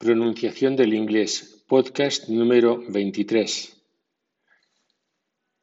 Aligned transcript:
Pronunciación 0.00 0.76
del 0.76 0.94
inglés, 0.94 1.64
podcast 1.66 2.28
número 2.28 2.80
23. 2.88 3.82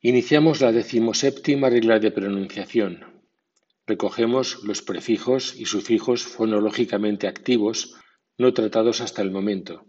Iniciamos 0.02 0.60
la 0.60 0.74
decimoséptima 0.74 1.70
regla 1.70 2.00
de 2.00 2.12
pronunciación. 2.12 3.24
Recogemos 3.88 4.62
los 4.66 4.82
prefijos 4.82 5.56
y 5.58 5.68
sufijos 5.68 6.24
fonológicamente 6.24 7.30
activos 7.30 7.96
no 8.38 8.54
tratados 8.54 9.00
hasta 9.00 9.22
el 9.22 9.32
momento. 9.32 9.86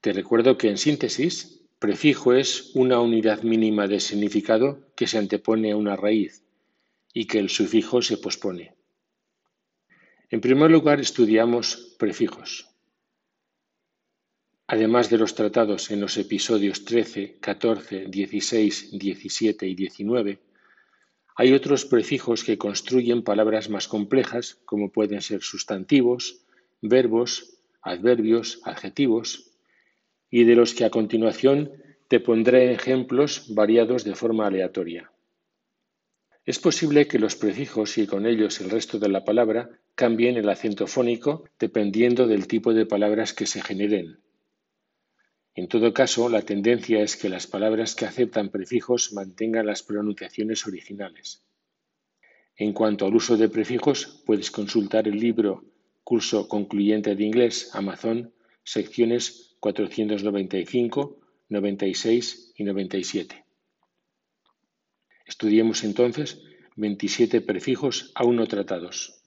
Te 0.00 0.12
recuerdo 0.12 0.56
que 0.56 0.68
en 0.68 0.78
síntesis, 0.78 1.66
prefijo 1.80 2.32
es 2.32 2.76
una 2.76 3.00
unidad 3.00 3.42
mínima 3.42 3.88
de 3.88 3.98
significado 3.98 4.86
que 4.94 5.08
se 5.08 5.18
antepone 5.18 5.72
a 5.72 5.76
una 5.76 5.96
raíz 5.96 6.44
y 7.12 7.26
que 7.26 7.40
el 7.40 7.50
sufijo 7.50 8.02
se 8.02 8.18
pospone. 8.18 8.76
En 10.30 10.40
primer 10.40 10.70
lugar, 10.70 11.00
estudiamos 11.00 11.96
prefijos. 11.98 12.75
Además 14.68 15.10
de 15.10 15.18
los 15.18 15.34
tratados 15.34 15.90
en 15.92 16.00
los 16.00 16.16
episodios 16.16 16.84
13, 16.84 17.38
14, 17.38 18.06
16, 18.06 18.98
17 18.98 19.68
y 19.68 19.74
19, 19.76 20.40
hay 21.36 21.52
otros 21.52 21.84
prefijos 21.84 22.42
que 22.42 22.58
construyen 22.58 23.22
palabras 23.22 23.68
más 23.68 23.86
complejas, 23.86 24.58
como 24.64 24.90
pueden 24.90 25.20
ser 25.20 25.42
sustantivos, 25.42 26.44
verbos, 26.80 27.58
adverbios, 27.80 28.60
adjetivos, 28.64 29.52
y 30.30 30.44
de 30.44 30.56
los 30.56 30.74
que 30.74 30.84
a 30.84 30.90
continuación 30.90 31.70
te 32.08 32.18
pondré 32.18 32.72
ejemplos 32.72 33.54
variados 33.54 34.02
de 34.02 34.14
forma 34.14 34.46
aleatoria. 34.46 35.12
Es 36.44 36.58
posible 36.58 37.06
que 37.06 37.18
los 37.18 37.36
prefijos 37.36 37.98
y 37.98 38.06
con 38.06 38.26
ellos 38.26 38.60
el 38.60 38.70
resto 38.70 38.98
de 38.98 39.08
la 39.08 39.24
palabra 39.24 39.68
cambien 39.94 40.36
el 40.36 40.48
acento 40.48 40.86
fónico 40.86 41.44
dependiendo 41.58 42.26
del 42.26 42.46
tipo 42.46 42.72
de 42.72 42.86
palabras 42.86 43.32
que 43.32 43.46
se 43.46 43.62
generen, 43.62 44.20
en 45.56 45.68
todo 45.68 45.94
caso, 45.94 46.28
la 46.28 46.42
tendencia 46.42 47.00
es 47.00 47.16
que 47.16 47.30
las 47.30 47.46
palabras 47.46 47.94
que 47.94 48.04
aceptan 48.04 48.50
prefijos 48.50 49.14
mantengan 49.14 49.64
las 49.64 49.82
pronunciaciones 49.82 50.66
originales. 50.66 51.42
En 52.56 52.74
cuanto 52.74 53.06
al 53.06 53.14
uso 53.14 53.38
de 53.38 53.48
prefijos, 53.48 54.22
puedes 54.26 54.50
consultar 54.50 55.08
el 55.08 55.18
libro 55.18 55.64
Curso 56.04 56.46
Concluyente 56.46 57.14
de 57.14 57.24
Inglés 57.24 57.70
Amazon, 57.72 58.34
secciones 58.64 59.56
495, 59.60 61.20
96 61.48 62.52
y 62.56 62.64
97. 62.64 63.46
Estudiemos 65.24 65.84
entonces 65.84 66.42
27 66.76 67.40
prefijos 67.40 68.12
aún 68.14 68.36
no 68.36 68.46
tratados. 68.46 69.22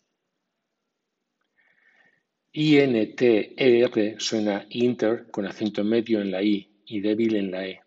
INTER 2.52 4.19
suena 4.19 4.66
inter 4.69 5.30
con 5.30 5.45
acento 5.45 5.83
medio 5.83 6.19
en 6.19 6.31
la 6.31 6.42
I 6.42 6.67
y 6.86 7.00
débil 7.00 7.36
en 7.36 7.52
la 7.52 7.67
E. 7.67 7.80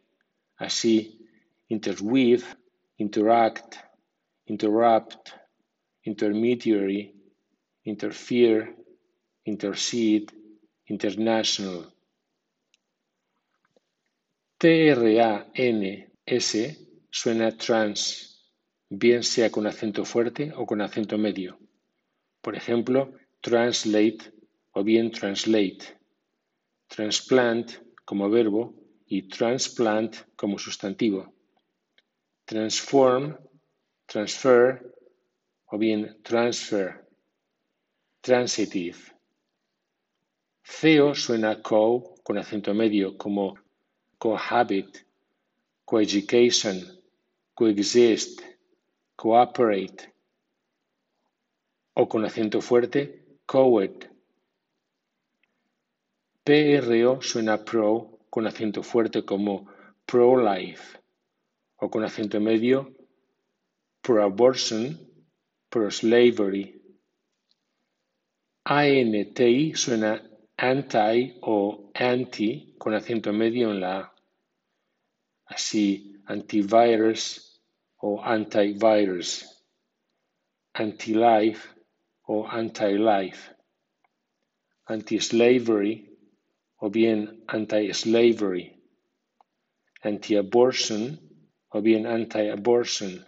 Así, 0.57 1.19
interweave, 1.67 2.45
interact, 2.99 3.75
interrupt, 4.47 5.31
intermediary, 6.05 7.13
interfere, 7.83 8.77
intercede, 9.45 10.27
international. 10.87 11.93
T-R-A-N-S 14.59 16.09
suena 17.11 17.57
trans, 17.57 18.55
bien 18.89 19.25
sea 19.25 19.51
con 19.51 19.67
acento 19.67 20.05
fuerte 20.05 20.53
o 20.55 20.65
con 20.65 20.81
acento 20.81 21.19
medio. 21.19 21.59
Por 22.41 22.55
ejemplo, 22.55 23.13
translate 23.41 24.42
o 24.75 24.83
bien 24.83 25.11
translate, 25.11 25.99
transplant 26.89 27.73
como 28.05 28.31
verbo 28.31 28.75
y 29.07 29.29
transplant 29.29 30.17
como 30.37 30.59
sustantivo, 30.59 31.33
transform, 32.45 33.37
transfer 34.07 34.95
o 35.67 35.79
bien 35.79 36.19
transfer, 36.23 37.07
transitive. 38.21 38.99
Ceo 40.65 41.15
suena 41.15 41.61
co 41.61 42.15
con 42.23 42.39
acento 42.39 42.73
medio 42.73 43.17
como 43.19 43.59
cohabit, 44.19 44.99
coeducation, 45.85 46.81
coexist, 47.55 48.41
cooperate. 49.17 50.13
O 51.95 52.09
con 52.09 52.25
acento 52.25 52.61
fuerte 52.63 53.39
coed, 53.45 54.12
PRO 56.45 57.21
suena 57.23 57.65
pro 57.65 58.19
con 58.29 58.47
acento 58.47 58.83
fuerte 58.83 59.25
como 59.25 59.69
pro-life 60.05 60.99
o 61.77 61.89
con 61.89 62.03
acento 62.03 62.41
medio 62.41 62.93
pro-abortion, 64.03 64.99
pro-slavery. 65.69 66.83
ANTI 68.65 69.75
suena 69.75 70.21
anti 70.57 71.39
o 71.43 71.91
anti 71.95 72.75
con 72.77 72.95
acento 72.95 73.33
medio 73.33 73.71
en 73.71 73.81
la 73.81 73.99
A. 74.01 74.15
Así, 75.47 76.21
antivirus 76.27 77.61
o 77.99 78.21
antivirus, 78.21 79.47
anti-life 80.75 81.69
o 82.27 82.47
anti-life, 82.47 83.55
anti-slavery 84.87 86.12
o 86.83 86.91
bien 86.91 87.45
anti-slavery, 87.47 88.65
anti-abortion 90.03 91.17
o 91.71 91.81
bien 91.81 92.07
anti-abortion. 92.07 93.25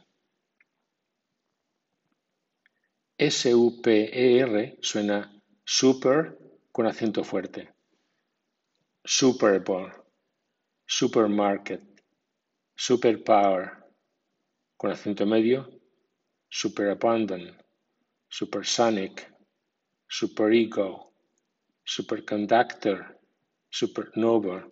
S-U-P-E-R 3.16 4.78
suena 4.82 5.20
super 5.64 6.36
con 6.72 6.86
acento 6.86 7.22
fuerte. 7.22 7.68
Super 9.04 9.62
supermarket, 10.84 11.80
superpower 12.74 13.70
con 14.76 14.90
acento 14.90 15.24
medio, 15.24 15.64
superabundant, 16.50 17.54
supersonic, 18.28 19.30
superego, 20.08 21.12
superconductor, 21.84 23.13
supernova. 23.74 24.70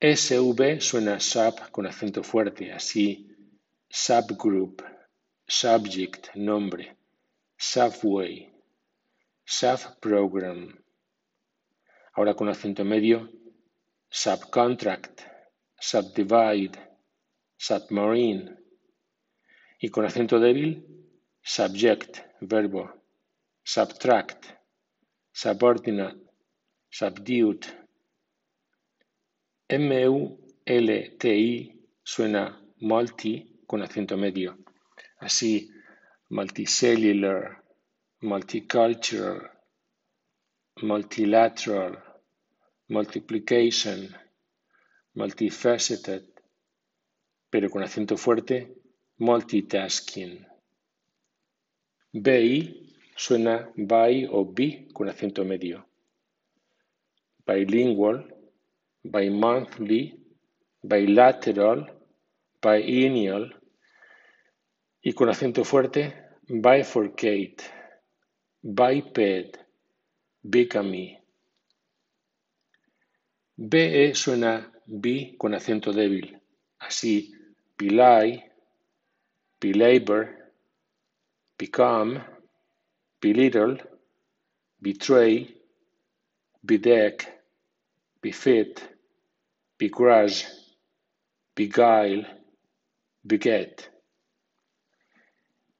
SV 0.00 0.80
suena 0.80 1.20
sub 1.20 1.70
con 1.70 1.84
acento 1.86 2.22
fuerte, 2.22 2.72
así 2.72 3.28
subgroup, 3.90 4.82
subject, 5.46 6.34
nombre, 6.36 6.96
subway, 7.58 8.50
subprogram. 9.44 10.82
Ahora 12.14 12.32
con 12.34 12.48
acento 12.48 12.82
medio, 12.82 13.30
subcontract, 14.08 15.20
subdivide, 15.78 16.78
submarine. 17.58 18.56
Y 19.80 19.90
con 19.90 20.06
acento 20.06 20.40
débil, 20.40 20.82
subject, 21.42 22.20
verbo, 22.40 22.90
subtract, 23.62 24.46
subordinate, 25.30 26.29
subdued. 26.90 27.66
M-U-L-T-I 29.68 31.52
suena 32.02 32.60
multi 32.80 33.62
con 33.66 33.82
acento 33.82 34.16
medio. 34.16 34.58
Así, 35.18 35.70
multicellular, 36.30 37.62
multicultural, 38.22 39.50
multilateral, 40.82 42.02
multiplication, 42.88 44.08
multifaceted, 45.14 46.24
pero 47.48 47.70
con 47.70 47.84
acento 47.84 48.16
fuerte, 48.16 48.74
multitasking. 49.18 50.44
BI 52.12 52.96
suena 53.14 53.70
by 53.76 54.26
o 54.28 54.44
bi 54.44 54.88
con 54.92 55.08
acento 55.08 55.44
medio 55.44 55.89
bilingual, 57.50 58.24
bimonthly, 59.02 60.14
bilateral, 60.82 61.80
biennial 62.62 63.44
y 65.02 65.12
con 65.12 65.28
acento 65.28 65.64
fuerte 65.64 66.14
bifurcate, 66.48 67.62
biped, 68.62 69.58
bigamy. 70.42 71.18
BE 73.56 74.14
suena 74.14 74.72
bi 74.86 75.36
con 75.36 75.54
acento 75.54 75.92
débil, 75.92 76.40
así 76.78 77.32
belie, 77.76 78.52
belabor, 79.60 80.52
become, 81.58 82.20
belittle, 83.20 83.76
betray, 84.78 85.60
bedeck, 86.62 87.39
befit, 88.20 88.80
begrudge, 89.78 90.46
beguile, 91.54 92.26
beget. 93.22 93.90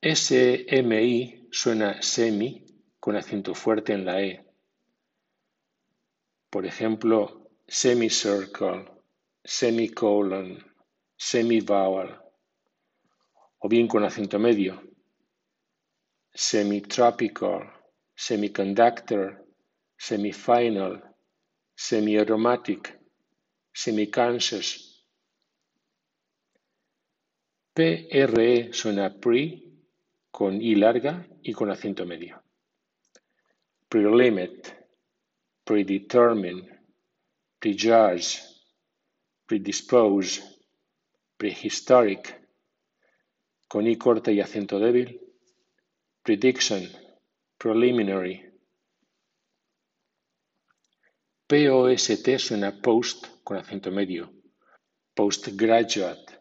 SMI 0.02 1.48
suena 1.50 2.00
semi 2.00 2.64
con 2.98 3.16
acento 3.16 3.54
fuerte 3.54 3.92
en 3.92 4.04
la 4.04 4.20
E. 4.20 4.44
Por 6.48 6.66
ejemplo, 6.66 7.50
semicircle, 7.66 8.86
semicolon, 9.44 10.58
semivowel, 11.16 12.16
o 13.58 13.68
bien 13.68 13.86
con 13.86 14.04
acento 14.04 14.38
medio, 14.38 14.82
semi-tropical, 16.32 17.70
semiconductor, 18.14 19.46
semifinal, 19.98 21.09
semi-aromatic, 21.80 23.00
semi-conscious. 23.72 24.68
PRE 27.72 28.72
suena 28.72 29.08
pre 29.18 29.62
con 30.30 30.60
I 30.60 30.74
larga 30.74 31.26
y 31.40 31.54
con 31.54 31.70
acento 31.70 32.04
medio. 32.04 32.42
Prelimit, 33.88 34.68
predetermine, 35.64 36.68
prejudge, 37.58 38.38
predispose, 39.46 40.42
prehistoric, 41.38 42.46
con 43.66 43.86
I 43.86 43.96
corta 43.96 44.30
y 44.30 44.40
acento 44.40 44.78
débil, 44.78 45.18
prediction, 46.22 46.86
preliminary. 47.56 48.49
POST 51.50 52.38
suena 52.38 52.70
post 52.70 53.26
con 53.42 53.56
acento 53.56 53.90
medio, 53.90 54.30
postgraduate, 55.16 56.38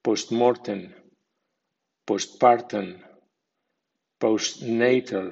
postmortem, 0.00 0.94
postpartum, 2.06 2.94
postnatal, 4.18 5.28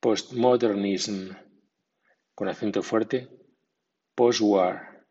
postmodernism, 0.00 1.36
con 2.34 2.48
acento 2.48 2.80
fuerte, 2.82 3.28
postwar. 4.14 5.04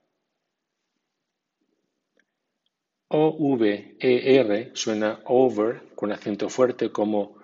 OVER 3.10 4.72
suena 4.74 5.22
over 5.26 5.94
con 5.94 6.12
acento 6.12 6.50
fuerte 6.50 6.92
como 6.92 7.38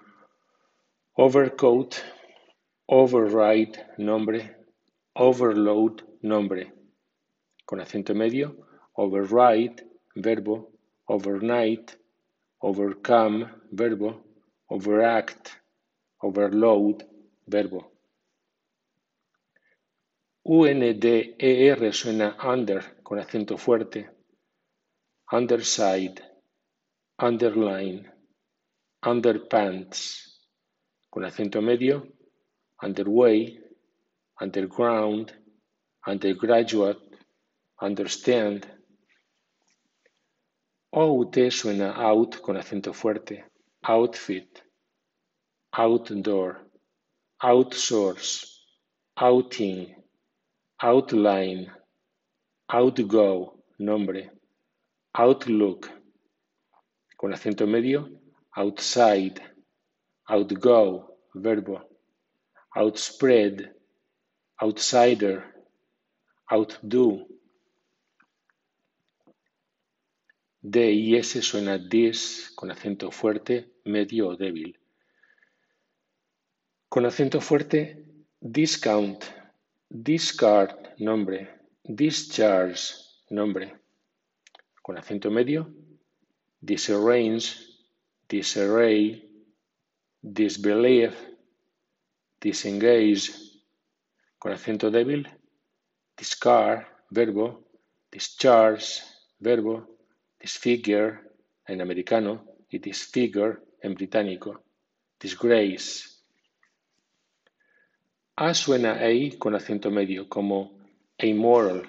overcoat, 1.13 2.01
override, 2.87 3.93
nombre, 3.99 4.60
overload, 5.13 6.03
nombre. 6.21 6.73
Con 7.65 7.79
acento 7.79 8.13
medio, 8.13 8.55
override, 8.93 9.87
verbo, 10.15 10.71
overnight, 11.05 11.97
overcome, 12.59 13.45
verbo, 13.71 14.23
overact, 14.67 15.49
overload, 16.21 17.07
verbo. 17.45 17.91
UNDER 20.43 21.93
suena 21.93 22.35
under 22.43 23.01
con 23.03 23.19
acento 23.19 23.57
fuerte 23.57 24.21
underside, 25.31 26.21
underline, 27.19 28.11
underpants, 29.05 30.41
con 31.09 31.23
acento 31.23 31.61
medio, 31.61 32.05
underway, 32.81 33.57
underground, 34.41 35.31
undergraduate, 36.07 36.97
understand. 37.79 38.65
Oh, 40.91 41.19
OUT 41.21 41.51
suena 41.51 41.95
out 41.95 42.41
con 42.41 42.57
acento 42.57 42.93
fuerte, 42.93 43.45
outfit, 43.83 44.63
outdoor, 45.71 46.67
outsource, 47.41 48.45
outing, 49.15 49.95
outline, 50.81 51.71
outgo, 52.67 53.63
nombre. 53.79 54.31
Outlook, 55.13 55.89
con 57.17 57.33
acento 57.33 57.67
medio, 57.67 58.09
outside, 58.55 59.41
outgo, 60.29 61.17
verbo, 61.35 61.81
outspread, 62.75 63.75
outsider, 64.61 65.43
outdo. 66.47 67.27
D 70.61 70.91
y 70.91 71.15
S 71.15 71.41
suena 71.41 71.79
dis 71.79 72.51
con 72.55 72.69
acento 72.69 73.09
fuerte, 73.09 73.73
medio 73.85 74.29
o 74.29 74.35
débil. 74.37 74.77
Con 76.87 77.05
acento 77.05 77.41
fuerte, 77.41 78.05
discount, 78.39 79.25
discard, 79.89 80.93
nombre, 80.99 81.49
discharge, 81.83 82.93
nombre 83.29 83.81
con 84.81 84.97
acento 84.97 85.29
medio, 85.29 85.73
disarrange, 86.59 87.55
disarray, 88.27 89.29
disbelieve, 90.21 91.15
disengage, 92.39 93.50
con 94.41 94.51
acento 94.51 94.89
débil, 94.89 95.29
discard, 96.17 96.87
verbo, 97.11 97.69
discharge, 98.11 99.03
verbo, 99.37 99.99
disfigure 100.39 101.19
en 101.67 101.79
americano 101.79 102.43
y 102.67 102.79
disfigure 102.79 103.59
en 103.81 103.93
británico, 103.93 104.63
disgrace. 105.19 106.09
A 108.37 108.55
suena 108.55 108.93
a 108.93 109.37
con 109.37 109.53
acento 109.53 109.91
medio 109.91 110.27
como 110.27 110.79
amoral, 111.19 111.87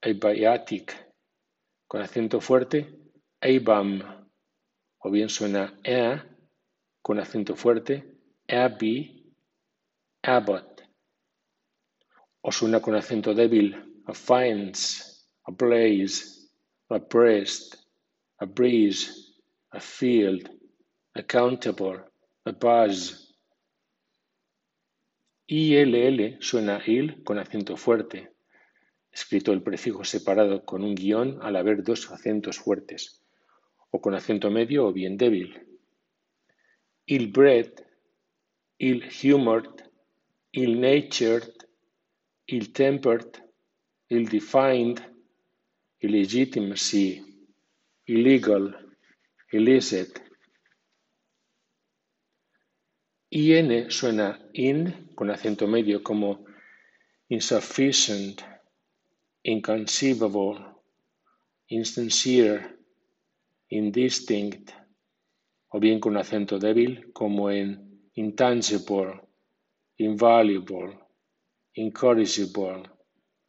abiotic, 0.00 0.94
con 1.88 2.00
acento 2.00 2.40
fuerte, 2.40 2.96
ABAM, 3.40 4.28
o 5.00 5.10
bien 5.10 5.28
suena 5.28 5.80
E 5.82 6.16
con 7.02 7.18
acento 7.18 7.56
fuerte, 7.56 8.04
AB, 8.46 8.82
Abbott, 10.22 10.77
suena 12.52 12.80
con 12.80 12.94
acento 12.94 13.34
débil, 13.34 14.02
affiance, 14.06 15.26
ablaze, 15.44 16.38
abreast, 16.88 17.74
a 18.38 18.46
breeze, 18.46 19.34
a 19.70 19.80
field, 19.80 20.48
accountable, 21.14 22.04
a 22.44 22.52
buzz. 22.52 23.34
ILL 25.46 26.38
suena 26.40 26.80
IL 26.86 27.22
con 27.24 27.38
acento 27.38 27.76
fuerte, 27.76 28.32
escrito 29.10 29.52
el 29.52 29.62
prefijo 29.62 30.04
separado 30.04 30.64
con 30.64 30.84
un 30.84 30.94
guion 30.94 31.38
al 31.42 31.56
haber 31.56 31.82
dos 31.82 32.10
acentos 32.10 32.58
fuertes, 32.58 33.24
o 33.90 34.00
con 34.00 34.14
acento 34.14 34.50
medio 34.50 34.86
o 34.86 34.92
bien 34.92 35.16
débil. 35.16 35.66
Ill-bred, 37.06 37.72
ill-humored, 38.78 39.82
ill-natured, 40.52 41.57
ill-tempered, 42.48 43.42
ill-defined, 44.08 45.02
illegitimacy, 46.00 47.22
illegal, 48.06 48.74
illicit. 49.52 50.22
IN 53.30 53.90
suena 53.90 54.38
in 54.54 55.12
con 55.14 55.30
acento 55.30 55.66
medio 55.66 56.02
como 56.02 56.46
insufficient, 57.28 58.42
inconceivable, 59.42 60.64
insincere, 61.66 62.78
indistinct, 63.68 64.72
o 65.68 65.78
bien 65.78 66.00
con 66.00 66.16
acento 66.16 66.58
débil 66.58 67.12
como 67.12 67.50
en 67.50 68.10
intangible, 68.14 69.20
invaluable, 69.98 71.07
incorrigible, 71.78 72.82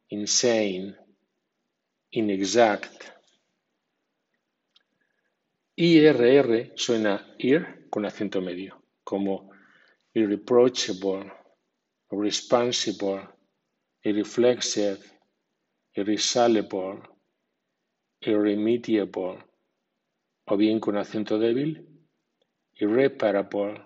insane, 0.09 0.95
inexact. 2.11 3.11
IRR 5.75 6.73
suena 6.75 7.35
ir 7.39 7.87
con 7.89 8.05
acento 8.05 8.39
medio, 8.39 8.83
como 9.03 9.49
irreproachable, 10.13 11.31
irresponsible, 12.11 13.29
irreflexive, 14.03 14.99
irresolvable, 15.95 17.01
irremediable, 18.21 19.43
o 20.45 20.55
bien 20.55 20.79
con 20.79 20.97
acento 20.97 21.39
débil, 21.39 21.83
irreparable, 22.75 23.81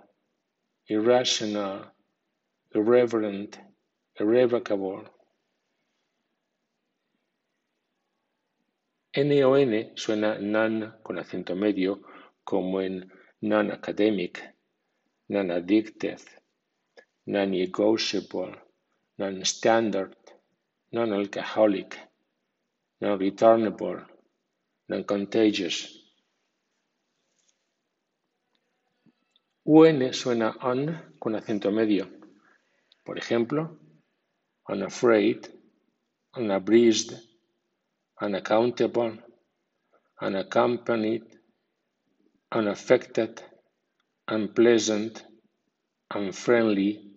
irrational, 0.87 1.93
irreverent, 2.73 3.72
irrevocable. 4.19 5.09
N 9.15 9.43
o 9.43 9.57
N 9.57 9.91
suena 9.95 10.37
non 10.39 10.99
con 11.03 11.17
acento 11.17 11.55
medio 11.55 12.01
como 12.43 12.81
en 12.81 13.11
non-academic, 13.41 14.55
non-addicted, 15.27 16.19
non-negotiable, 17.25 18.53
non-standard, 19.17 20.17
non-alcoholic, 20.91 21.97
non-returnable, 22.99 24.05
non-contagious. 24.87 25.99
UN 29.65 30.11
suena 30.13 30.55
on 30.61 31.13
con 31.19 31.35
acento 31.35 31.71
medio. 31.71 32.09
Por 33.03 33.17
ejemplo, 33.17 33.79
unafraid, 34.69 35.47
unabreezed, 36.35 37.13
unaccountable, 38.21 39.19
unaccompanied, 40.21 41.23
unaffected, 42.51 43.41
unpleasant, 44.27 45.25
unfriendly, 46.13 47.15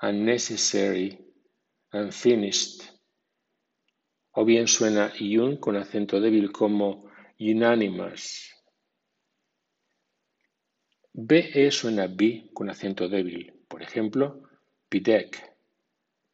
unnecessary, 0.00 1.18
unfinished. 1.92 2.82
O 4.34 4.44
bien 4.44 4.68
suena 4.68 5.12
yun 5.18 5.56
con 5.56 5.76
acento 5.76 6.20
débil 6.20 6.52
como 6.52 7.10
unanimous. 7.38 8.52
BE 11.14 11.70
suena 11.70 12.06
B 12.06 12.50
con 12.52 12.68
acento 12.68 13.08
débil. 13.08 13.64
Por 13.66 13.82
ejemplo, 13.82 14.42
pidec, 14.90 15.55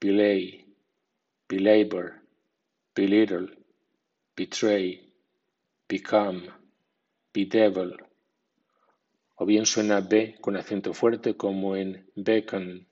belay, 0.02 0.66
belabor, 1.48 2.20
belittle, 2.92 3.46
betray, 4.34 5.00
become, 5.88 6.42
bedevil. 7.32 7.92
O 9.36 9.46
bien 9.46 9.64
suena 9.64 10.00
B 10.00 10.34
con 10.40 10.56
acento 10.56 10.92
fuerte 10.92 11.36
como 11.36 11.76
en 11.76 12.04
bacon. 12.16 12.84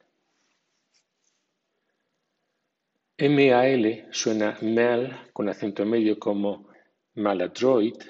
MAL 3.19 4.09
suena 4.13 4.57
mal 4.63 5.31
con 5.33 5.49
acento 5.49 5.85
medio 5.85 6.17
como 6.19 6.69
maladroit, 7.17 8.05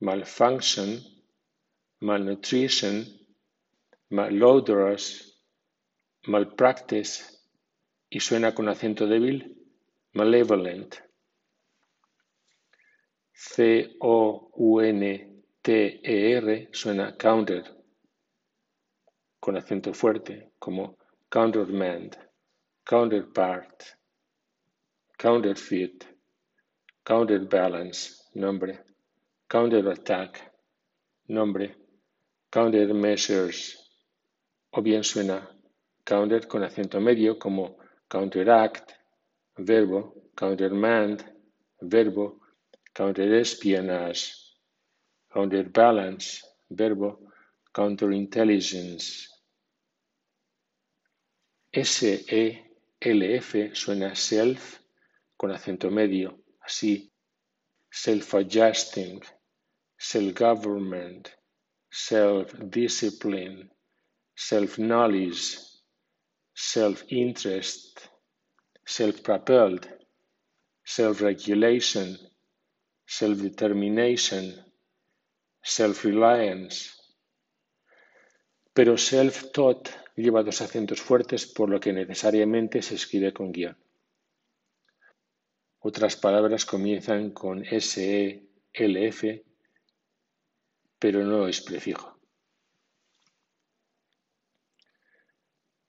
malfunction, 0.00 1.00
malnutrition, 2.00 3.04
malodorous, 4.10 5.36
malpractice 6.28 7.33
y 8.14 8.20
suena 8.20 8.54
con 8.54 8.68
acento 8.68 9.08
débil 9.08 9.38
malevolent. 10.12 10.94
C-O-U-N-T-E-R 13.32 13.88
suena 16.70 17.16
counter 17.16 17.64
con 19.40 19.56
acento 19.56 19.92
fuerte 19.92 20.52
como 20.60 20.96
countermand, 21.28 22.16
counterpart, 22.84 23.82
counterfeit, 25.18 26.04
counterbalance, 27.02 28.30
nombre, 28.34 28.84
counterattack, 29.48 30.52
nombre, 31.26 31.76
countermeasures, 32.48 33.90
o 34.70 34.80
bien 34.82 35.02
suena 35.02 35.50
counter 36.04 36.46
con 36.46 36.62
acento 36.62 37.00
medio 37.00 37.40
como 37.40 37.82
counteract, 38.14 38.94
verbo, 39.58 40.14
countermand, 40.36 41.24
verbo, 41.80 42.38
counterespionage, 42.94 44.32
counterbalance, 45.32 46.40
verbo, 46.70 47.18
counterintelligence. 47.72 49.28
S-E-L-F 51.72 53.50
suena 53.74 54.14
self 54.14 54.80
con 55.36 55.50
acento 55.50 55.90
medio, 55.90 56.38
así, 56.64 57.12
self-adjusting, 57.90 59.20
self-government, 59.98 61.30
self-discipline, 61.90 63.68
self-knowledge, 64.36 65.73
self-interest, 66.74 68.00
self-propelled, 68.84 69.86
self-regulation, 70.82 72.18
self-determination, 73.06 74.44
self-reliance. 75.62 76.90
Pero 78.72 78.96
self-taught 78.98 79.88
lleva 80.16 80.42
dos 80.42 80.60
acentos 80.62 81.00
fuertes 81.00 81.46
por 81.46 81.70
lo 81.70 81.78
que 81.78 81.92
necesariamente 81.92 82.82
se 82.82 82.96
escribe 82.96 83.32
con 83.32 83.52
guion. 83.52 83.76
Otras 85.78 86.16
palabras 86.16 86.64
comienzan 86.64 87.30
con 87.30 87.64
SE, 87.64 88.48
LF, 88.72 89.22
pero 90.98 91.22
no 91.22 91.46
es 91.46 91.60
prefijo. 91.60 92.13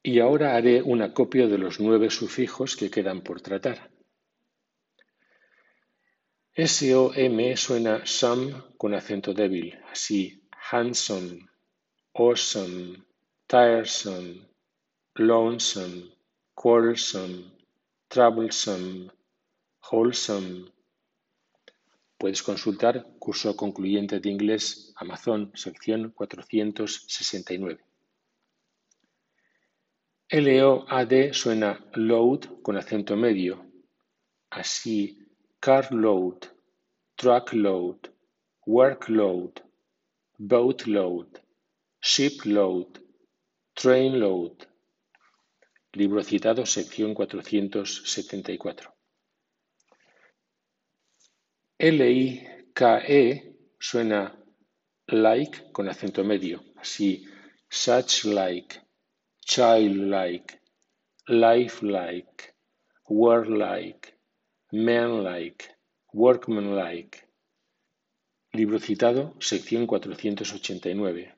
Y 0.08 0.20
ahora 0.20 0.56
haré 0.56 0.84
un 0.84 1.02
acopio 1.02 1.50
de 1.50 1.58
los 1.58 1.80
nueve 1.80 2.12
sufijos 2.12 2.76
que 2.76 2.92
quedan 2.92 3.22
por 3.22 3.42
tratar. 3.42 3.90
S-O-M 6.54 7.58
suena 7.58 8.06
some 8.06 8.54
con 8.78 8.94
acento 8.94 9.34
débil, 9.34 9.74
así 9.92 10.48
handsome, 10.70 11.50
awesome, 12.14 13.04
tiresome, 13.48 14.48
lonesome, 15.16 16.14
quarrelsome, 16.54 17.52
troublesome, 18.08 19.10
wholesome. 19.90 20.72
Puedes 22.20 22.44
consultar 22.44 23.08
curso 23.18 23.56
concluyente 23.56 24.20
de 24.20 24.30
inglés 24.30 24.94
Amazon, 24.98 25.52
sección 25.56 26.12
469. 26.12 27.85
L-O-A-D 30.27 31.34
suena 31.34 31.79
load 31.94 32.62
con 32.63 32.77
acento 32.77 33.15
medio, 33.15 33.72
así 34.50 35.20
carload, 35.60 36.48
truckload, 37.15 38.10
workload, 38.65 39.62
boatload, 40.39 41.27
shipload, 42.01 43.00
trainload. 43.75 44.67
Libro 45.94 46.24
citado, 46.24 46.65
sección 46.65 47.13
474. 47.13 48.96
L-I-K-E 51.77 53.58
suena 53.79 54.44
like 55.08 55.72
con 55.72 55.88
acento 55.88 56.24
medio, 56.24 56.63
así 56.77 57.25
such 57.70 58.25
like, 58.25 58.85
childlike, 59.46 60.60
lifelike, 61.28 62.56
warlike, 63.08 64.18
man-like, 64.72 65.70
workman-like. 66.14 67.28
Libro 68.54 68.80
citado, 68.80 69.36
sección 69.40 69.86
489. 69.86 71.36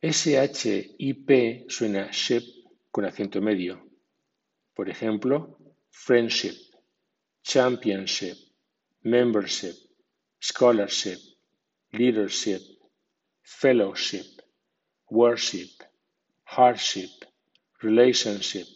SHIP 0.00 1.64
suena 1.68 2.12
ship 2.12 2.44
con 2.92 3.04
acento 3.04 3.40
medio. 3.40 3.82
Por 4.74 4.88
ejemplo, 4.88 5.58
friendship, 5.90 6.54
championship, 7.42 8.36
membership, 9.02 9.74
scholarship, 10.38 11.18
leadership, 11.90 12.60
fellowship, 13.42 14.26
worship, 15.10 15.70
hardship, 16.56 17.10
relationship, 17.80 18.66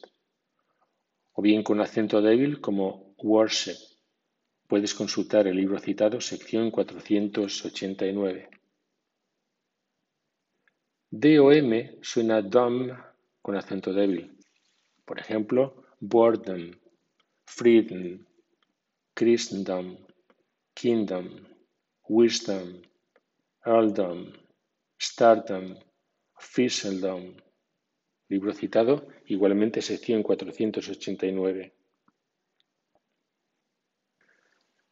o 1.33 1.41
bien 1.41 1.63
con 1.63 1.81
acento 1.81 2.21
débil 2.21 2.61
como 2.61 3.15
worship. 3.17 3.79
Puedes 4.69 4.93
consultar 4.95 5.47
el 5.47 5.57
libro 5.57 5.79
citado, 5.79 6.21
sección 6.21 6.71
489. 6.71 8.51
DOM 11.11 11.71
suena 12.03 12.43
dumb 12.43 12.93
con 13.41 13.57
acento 13.57 13.95
débil. 13.95 14.39
Por 15.07 15.19
ejemplo, 15.19 15.87
boredom, 16.01 16.73
freedom, 17.47 18.27
Christendom, 19.15 19.97
kingdom, 20.75 21.29
wisdom, 22.09 22.83
earldom, 23.65 24.33
stardom, 24.99 25.77
officialdom, 26.37 27.35
libro 28.31 28.55
citado, 28.55 29.09
igualmente 29.27 29.83
sección 29.83 30.23
489. 30.23 31.75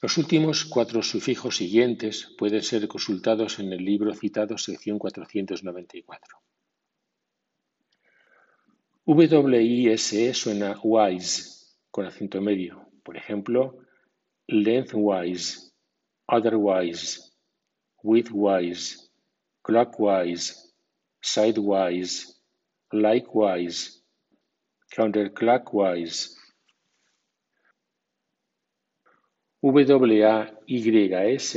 Los 0.00 0.18
últimos 0.18 0.64
cuatro 0.64 1.02
sufijos 1.02 1.56
siguientes 1.56 2.34
pueden 2.36 2.62
ser 2.62 2.86
consultados 2.88 3.60
en 3.60 3.72
el 3.72 3.84
libro 3.84 4.12
citado, 4.12 4.58
sección 4.58 4.98
494. 4.98 6.38
WISE 9.06 10.34
suena 10.34 10.78
wise 10.82 11.76
con 11.92 12.06
acento 12.06 12.40
medio. 12.40 12.90
Por 13.04 13.16
ejemplo, 13.16 13.78
lengthwise, 14.48 15.72
otherwise, 16.26 17.20
widthwise, 18.02 19.10
clockwise, 19.62 20.74
sidewise, 21.20 22.37
likewise, 22.92 24.02
counterclockwise, 24.94 26.34
WAYS 29.62 31.56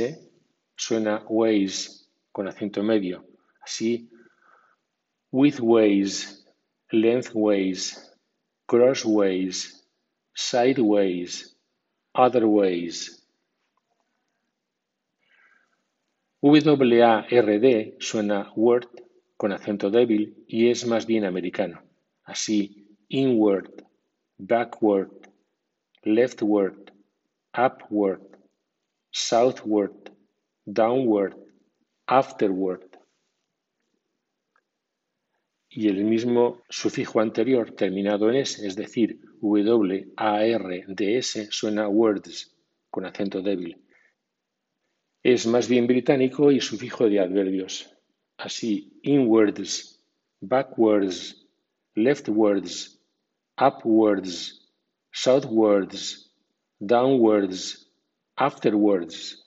suena 0.76 1.24
ways 1.28 2.08
con 2.32 2.48
acento 2.48 2.82
medio, 2.82 3.24
así 3.64 4.08
widthways, 5.32 6.44
lengthways, 6.92 8.12
crossways, 8.66 9.86
sideways, 10.34 11.56
otherways. 12.14 13.18
WARD 16.42 17.94
suena 18.00 18.52
word 18.56 19.01
con 19.42 19.50
acento 19.50 19.90
débil 19.90 20.44
y 20.46 20.70
es 20.70 20.86
más 20.86 21.04
bien 21.04 21.24
americano, 21.24 21.82
así 22.22 22.86
inward, 23.08 23.72
backward, 24.38 25.10
leftward, 26.04 26.92
upward, 27.52 28.22
southward, 29.10 30.12
downward, 30.64 31.36
afterward. 32.06 32.88
Y 35.68 35.88
el 35.88 36.04
mismo 36.04 36.62
sufijo 36.68 37.18
anterior 37.18 37.72
terminado 37.72 38.30
en 38.30 38.36
S, 38.36 38.64
es 38.64 38.76
decir, 38.76 39.18
W-A-R-D-S, 39.40 40.68
suena 41.50 41.88
words 41.88 42.56
con 42.90 43.06
acento 43.06 43.42
débil. 43.42 43.76
Es 45.20 45.48
más 45.48 45.68
bien 45.68 45.88
británico 45.88 46.52
y 46.52 46.60
sufijo 46.60 47.08
de 47.08 47.18
adverbios. 47.18 47.91
Así, 48.38 48.90
inwards, 49.04 49.98
backwards, 50.42 51.34
leftwards, 51.96 52.96
upwards, 53.58 54.60
southwards, 55.12 56.28
downwards, 56.84 57.86
afterwards 58.38 59.41